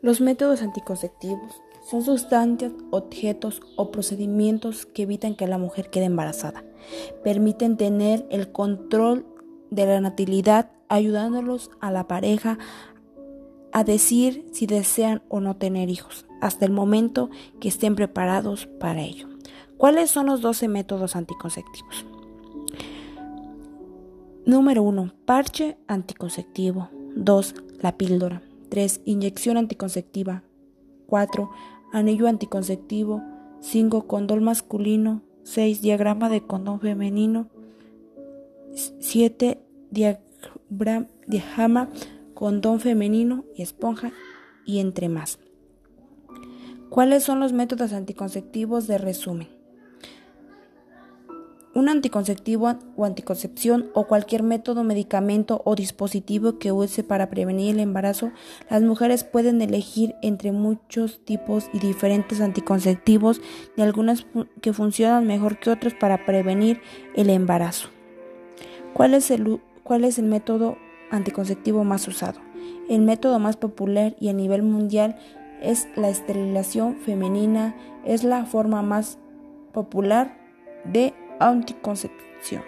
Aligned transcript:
Los 0.00 0.20
métodos 0.20 0.62
anticonceptivos 0.62 1.60
son 1.88 2.02
sustancias, 2.02 2.72
objetos 2.90 3.60
o 3.76 3.90
procedimientos 3.90 4.86
que 4.86 5.02
evitan 5.02 5.34
que 5.34 5.46
la 5.46 5.58
mujer 5.58 5.90
quede 5.90 6.04
embarazada. 6.04 6.64
Permiten 7.24 7.76
tener 7.76 8.26
el 8.30 8.52
control 8.52 9.26
de 9.70 9.86
la 9.86 10.00
natalidad, 10.00 10.70
ayudándolos 10.88 11.70
a 11.80 11.90
la 11.90 12.06
pareja 12.06 12.58
a 13.72 13.84
decir 13.84 14.46
si 14.52 14.66
desean 14.66 15.22
o 15.28 15.40
no 15.40 15.56
tener 15.56 15.90
hijos, 15.90 16.26
hasta 16.40 16.64
el 16.64 16.72
momento 16.72 17.30
que 17.60 17.68
estén 17.68 17.96
preparados 17.96 18.66
para 18.78 19.02
ello. 19.02 19.28
¿Cuáles 19.76 20.10
son 20.10 20.26
los 20.26 20.40
12 20.40 20.68
métodos 20.68 21.16
anticonceptivos? 21.16 22.06
Número 24.44 24.82
1. 24.82 25.12
Parche 25.24 25.76
anticonceptivo. 25.86 26.88
2. 27.16 27.54
La 27.80 27.96
píldora. 27.96 28.47
3. 28.68 29.00
Inyección 29.04 29.56
anticonceptiva. 29.56 30.42
4. 31.06 31.50
Anillo 31.92 32.28
anticonceptivo. 32.28 33.22
5. 33.60 34.06
Condón 34.06 34.44
masculino. 34.44 35.22
6. 35.44 35.82
Diagrama 35.82 36.28
de 36.28 36.46
condón 36.46 36.80
femenino. 36.80 37.48
7. 39.00 39.60
Diagrama 39.90 41.88
condón 42.34 42.80
femenino 42.80 43.44
y 43.56 43.62
esponja 43.62 44.12
y 44.64 44.78
entre 44.78 45.08
más. 45.08 45.38
¿Cuáles 46.88 47.24
son 47.24 47.40
los 47.40 47.52
métodos 47.52 47.92
anticonceptivos 47.92 48.86
de 48.86 48.98
resumen? 48.98 49.57
Un 51.74 51.88
anticonceptivo 51.88 52.74
o 52.96 53.04
anticoncepción 53.04 53.90
o 53.94 54.06
cualquier 54.06 54.42
método, 54.42 54.84
medicamento 54.84 55.60
o 55.64 55.74
dispositivo 55.74 56.58
que 56.58 56.72
use 56.72 57.04
para 57.04 57.28
prevenir 57.28 57.74
el 57.74 57.80
embarazo, 57.80 58.32
las 58.70 58.82
mujeres 58.82 59.22
pueden 59.22 59.60
elegir 59.60 60.14
entre 60.22 60.50
muchos 60.50 61.24
tipos 61.24 61.68
y 61.72 61.78
diferentes 61.78 62.40
anticonceptivos 62.40 63.40
y 63.76 63.82
algunas 63.82 64.26
que 64.62 64.72
funcionan 64.72 65.26
mejor 65.26 65.58
que 65.58 65.70
otros 65.70 65.94
para 65.94 66.24
prevenir 66.24 66.80
el 67.14 67.28
embarazo. 67.28 67.88
¿Cuál 68.94 69.14
es 69.14 69.30
el, 69.30 69.60
cuál 69.84 70.04
es 70.04 70.18
el 70.18 70.24
método 70.24 70.78
anticonceptivo 71.10 71.84
más 71.84 72.08
usado? 72.08 72.40
El 72.88 73.02
método 73.02 73.38
más 73.38 73.56
popular 73.56 74.16
y 74.18 74.30
a 74.30 74.32
nivel 74.32 74.62
mundial 74.62 75.16
es 75.60 75.86
la 75.96 76.08
esterilización 76.08 76.96
femenina, 76.96 77.76
es 78.04 78.24
la 78.24 78.46
forma 78.46 78.82
más 78.82 79.18
popular 79.72 80.38
de 80.84 81.12
anticoncepción. 81.40 82.62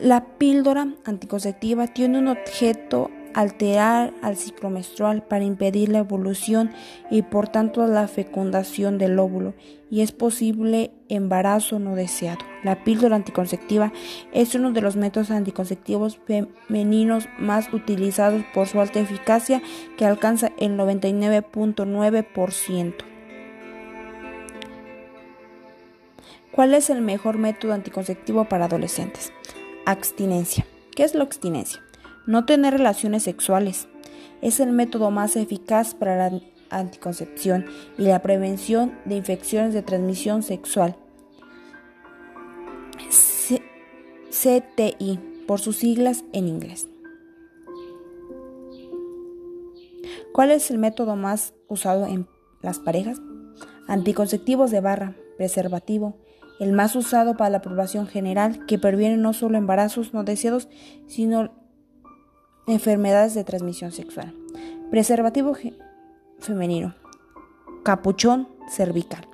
La 0.00 0.24
píldora 0.24 0.88
anticonceptiva 1.04 1.86
tiene 1.86 2.18
un 2.18 2.28
objeto 2.28 3.10
alterar 3.36 4.12
al 4.22 4.36
ciclo 4.36 4.70
menstrual 4.70 5.22
para 5.22 5.44
impedir 5.44 5.90
la 5.90 5.98
evolución 5.98 6.72
y 7.10 7.20
por 7.20 7.48
tanto 7.48 7.86
la 7.86 8.08
fecundación 8.08 8.96
del 8.96 9.18
óvulo 9.18 9.52
y 9.90 10.00
es 10.00 10.10
posible 10.10 10.90
embarazo 11.10 11.78
no 11.78 11.94
deseado. 11.94 12.38
La 12.64 12.82
píldora 12.82 13.14
anticonceptiva 13.14 13.92
es 14.32 14.54
uno 14.54 14.72
de 14.72 14.80
los 14.80 14.96
métodos 14.96 15.30
anticonceptivos 15.30 16.18
femeninos 16.26 17.28
más 17.38 17.70
utilizados 17.74 18.42
por 18.54 18.68
su 18.68 18.80
alta 18.80 19.00
eficacia 19.00 19.60
que 19.98 20.06
alcanza 20.06 20.50
el 20.58 20.78
99.9%. 20.78 22.94
¿Cuál 26.52 26.72
es 26.72 26.88
el 26.88 27.02
mejor 27.02 27.36
método 27.36 27.74
anticonceptivo 27.74 28.46
para 28.46 28.64
adolescentes? 28.64 29.30
Abstinencia. 29.84 30.64
¿Qué 30.94 31.04
es 31.04 31.14
la 31.14 31.24
abstinencia? 31.24 31.85
No 32.26 32.44
tener 32.44 32.72
relaciones 32.74 33.22
sexuales 33.22 33.88
es 34.42 34.60
el 34.60 34.72
método 34.72 35.10
más 35.10 35.36
eficaz 35.36 35.94
para 35.94 36.30
la 36.30 36.40
anticoncepción 36.70 37.66
y 37.96 38.02
la 38.02 38.20
prevención 38.20 38.98
de 39.04 39.16
infecciones 39.16 39.72
de 39.72 39.82
transmisión 39.82 40.42
sexual. 40.42 40.96
CTI, 44.30 45.18
por 45.46 45.60
sus 45.60 45.76
siglas 45.76 46.24
en 46.32 46.48
inglés. 46.48 46.88
¿Cuál 50.32 50.50
es 50.50 50.70
el 50.70 50.78
método 50.78 51.16
más 51.16 51.54
usado 51.68 52.06
en 52.06 52.26
las 52.60 52.78
parejas? 52.78 53.18
Anticonceptivos 53.88 54.70
de 54.70 54.80
barra, 54.80 55.16
preservativo, 55.38 56.18
el 56.60 56.72
más 56.72 56.96
usado 56.96 57.36
para 57.36 57.50
la 57.50 57.62
población 57.62 58.06
general 58.06 58.66
que 58.66 58.78
previene 58.78 59.16
no 59.16 59.32
solo 59.32 59.56
embarazos 59.56 60.12
no 60.12 60.24
deseados, 60.24 60.68
sino 61.06 61.65
enfermedades 62.66 63.34
de 63.34 63.44
transmisión 63.44 63.92
sexual. 63.92 64.34
Preservativo 64.90 65.56
femenino. 66.38 66.94
Capuchón 67.84 68.48
cervical. 68.68 69.26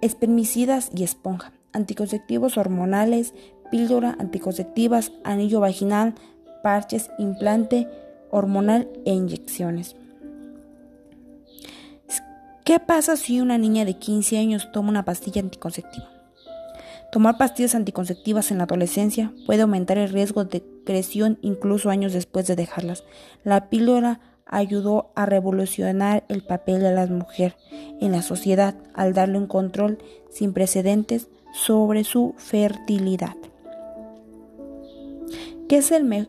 Espermicidas 0.00 0.90
y 0.94 1.04
esponja. 1.04 1.52
Anticonceptivos 1.72 2.56
hormonales, 2.56 3.34
píldora 3.70 4.16
anticonceptivas, 4.18 5.12
anillo 5.24 5.60
vaginal, 5.60 6.14
parches, 6.62 7.10
implante 7.18 7.88
hormonal 8.30 8.88
e 9.04 9.12
inyecciones. 9.12 9.96
¿Qué 12.64 12.78
pasa 12.78 13.16
si 13.16 13.40
una 13.40 13.58
niña 13.58 13.84
de 13.84 13.94
15 13.94 14.38
años 14.38 14.70
toma 14.72 14.90
una 14.90 15.04
pastilla 15.04 15.40
anticonceptiva? 15.40 16.08
Tomar 17.10 17.36
pastillas 17.36 17.74
anticonceptivas 17.74 18.52
en 18.52 18.58
la 18.58 18.64
adolescencia 18.64 19.32
puede 19.46 19.62
aumentar 19.62 19.98
el 19.98 20.10
riesgo 20.10 20.44
de 20.44 20.62
incluso 21.42 21.90
años 21.90 22.12
después 22.12 22.46
de 22.46 22.56
dejarlas. 22.56 23.04
La 23.44 23.68
píldora 23.70 24.20
ayudó 24.46 25.12
a 25.14 25.26
revolucionar 25.26 26.24
el 26.28 26.42
papel 26.42 26.80
de 26.80 26.92
la 26.92 27.06
mujer 27.06 27.56
en 28.00 28.12
la 28.12 28.22
sociedad 28.22 28.74
al 28.94 29.14
darle 29.14 29.38
un 29.38 29.46
control 29.46 29.98
sin 30.30 30.52
precedentes 30.52 31.28
sobre 31.52 32.04
su 32.04 32.34
fertilidad. 32.36 33.36
¿Qué 35.68 35.76
es, 35.78 35.92
el 35.92 36.28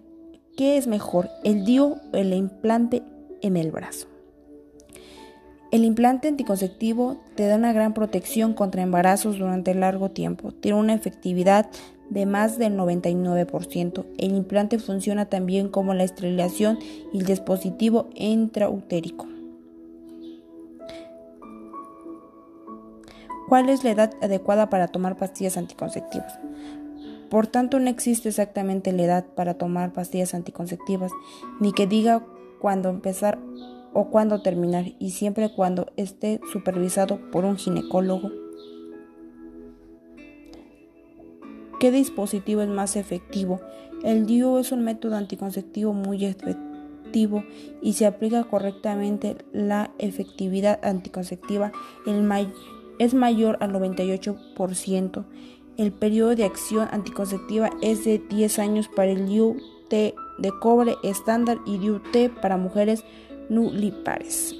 qué 0.55 0.77
es 0.77 0.85
mejor, 0.85 1.29
el 1.43 1.65
DIO 1.65 1.97
o 2.13 2.17
el 2.17 2.33
implante 2.33 3.01
en 3.41 3.57
el 3.57 3.71
brazo? 3.71 4.07
El 5.71 5.85
implante 5.85 6.27
anticonceptivo 6.27 7.17
te 7.35 7.47
da 7.47 7.55
una 7.55 7.71
gran 7.71 7.93
protección 7.93 8.53
contra 8.53 8.83
embarazos 8.83 9.39
durante 9.39 9.73
largo 9.73 10.11
tiempo. 10.11 10.51
Tiene 10.51 10.77
una 10.77 10.93
efectividad 10.93 11.69
de 12.11 12.25
más 12.25 12.59
del 12.59 12.77
99%. 12.77 14.05
El 14.17 14.35
implante 14.35 14.77
funciona 14.77 15.25
también 15.25 15.69
como 15.69 15.93
la 15.93 16.03
esterilización 16.03 16.77
y 17.13 17.19
el 17.19 17.25
dispositivo 17.25 18.09
intrautérico. 18.13 19.27
¿Cuál 23.47 23.69
es 23.69 23.83
la 23.83 23.91
edad 23.91 24.13
adecuada 24.21 24.69
para 24.69 24.89
tomar 24.89 25.17
pastillas 25.17 25.57
anticonceptivas? 25.57 26.37
Por 27.29 27.47
tanto, 27.47 27.79
no 27.79 27.89
existe 27.89 28.29
exactamente 28.29 28.91
la 28.91 29.03
edad 29.03 29.25
para 29.25 29.53
tomar 29.53 29.93
pastillas 29.93 30.33
anticonceptivas, 30.33 31.11
ni 31.61 31.71
que 31.71 31.87
diga 31.87 32.25
cuándo 32.59 32.89
empezar 32.89 33.39
o 33.93 34.09
cuándo 34.09 34.41
terminar 34.41 34.85
y 34.99 35.11
siempre 35.11 35.49
cuando 35.53 35.91
esté 35.95 36.41
supervisado 36.51 37.19
por 37.31 37.45
un 37.45 37.57
ginecólogo. 37.57 38.40
¿Qué 41.81 41.89
dispositivo 41.89 42.61
es 42.61 42.69
más 42.69 42.95
efectivo? 42.95 43.59
El 44.03 44.27
DIU 44.27 44.59
es 44.59 44.71
un 44.71 44.83
método 44.83 45.15
anticonceptivo 45.15 45.93
muy 45.93 46.25
efectivo 46.25 47.43
y 47.81 47.93
se 47.93 48.05
aplica 48.05 48.43
correctamente 48.43 49.37
la 49.51 49.89
efectividad 49.97 50.79
anticonceptiva 50.83 51.71
es 52.99 53.15
mayor 53.15 53.57
al 53.61 53.73
98%. 53.73 55.25
El 55.77 55.91
periodo 55.91 56.35
de 56.35 56.45
acción 56.45 56.87
anticonceptiva 56.91 57.71
es 57.81 58.05
de 58.05 58.19
10 58.29 58.59
años 58.59 58.87
para 58.87 59.09
el 59.09 59.25
DIU 59.25 59.57
T 59.89 60.13
de 60.37 60.51
cobre 60.59 60.97
estándar 61.01 61.57
y 61.65 61.79
DIU 61.79 61.99
T 62.11 62.29
para 62.29 62.57
mujeres 62.57 63.03
nulipares. 63.49 64.55